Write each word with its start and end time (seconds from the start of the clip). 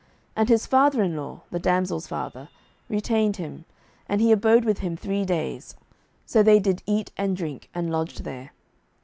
07:019:004 0.31 0.31
And 0.37 0.49
his 0.49 0.65
father 0.65 1.03
in 1.03 1.15
law, 1.15 1.41
the 1.51 1.59
damsel's 1.59 2.07
father, 2.07 2.49
retained 2.89 3.35
him; 3.37 3.65
and 4.09 4.19
he 4.19 4.31
abode 4.31 4.65
with 4.65 4.79
him 4.79 4.97
three 4.97 5.23
days: 5.25 5.75
so 6.25 6.41
they 6.41 6.57
did 6.57 6.81
eat 6.87 7.11
and 7.17 7.37
drink, 7.37 7.69
and 7.75 7.91
lodged 7.91 8.23
there. 8.23 8.51